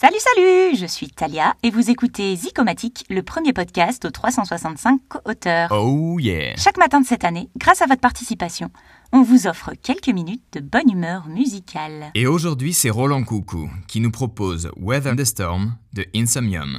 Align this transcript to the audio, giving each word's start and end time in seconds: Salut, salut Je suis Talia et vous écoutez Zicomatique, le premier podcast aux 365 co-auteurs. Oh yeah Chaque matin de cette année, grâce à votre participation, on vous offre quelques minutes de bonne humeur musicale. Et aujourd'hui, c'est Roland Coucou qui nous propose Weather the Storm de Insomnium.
Salut, 0.00 0.16
salut 0.18 0.76
Je 0.76 0.86
suis 0.86 1.08
Talia 1.08 1.54
et 1.62 1.68
vous 1.68 1.90
écoutez 1.90 2.34
Zicomatique, 2.34 3.04
le 3.10 3.22
premier 3.22 3.52
podcast 3.52 4.02
aux 4.06 4.10
365 4.10 4.98
co-auteurs. 5.10 5.70
Oh 5.72 6.18
yeah 6.18 6.56
Chaque 6.56 6.78
matin 6.78 7.02
de 7.02 7.06
cette 7.06 7.22
année, 7.22 7.50
grâce 7.58 7.82
à 7.82 7.86
votre 7.86 8.00
participation, 8.00 8.70
on 9.12 9.20
vous 9.20 9.46
offre 9.46 9.72
quelques 9.82 10.08
minutes 10.08 10.42
de 10.54 10.60
bonne 10.60 10.90
humeur 10.90 11.28
musicale. 11.28 12.12
Et 12.14 12.26
aujourd'hui, 12.26 12.72
c'est 12.72 12.88
Roland 12.88 13.24
Coucou 13.24 13.68
qui 13.88 14.00
nous 14.00 14.10
propose 14.10 14.70
Weather 14.78 15.14
the 15.16 15.24
Storm 15.26 15.76
de 15.92 16.06
Insomnium. 16.16 16.78